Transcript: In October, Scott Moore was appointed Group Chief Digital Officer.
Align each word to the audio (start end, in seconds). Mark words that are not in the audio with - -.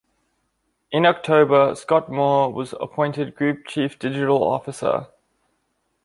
In 0.91 1.05
October, 1.05 1.75
Scott 1.75 2.09
Moore 2.09 2.51
was 2.51 2.73
appointed 2.81 3.35
Group 3.35 3.67
Chief 3.67 3.99
Digital 3.99 4.43
Officer. 4.43 5.09